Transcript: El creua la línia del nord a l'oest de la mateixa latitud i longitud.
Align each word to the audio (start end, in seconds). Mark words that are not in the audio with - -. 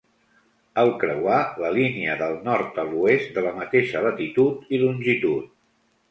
El 0.83 0.87
creua 1.01 1.35
la 1.63 1.69
línia 1.75 2.15
del 2.21 2.33
nord 2.47 2.79
a 2.83 2.85
l'oest 2.87 3.29
de 3.35 3.43
la 3.47 3.51
mateixa 3.59 4.01
latitud 4.05 4.73
i 4.77 4.81
longitud. 4.85 5.53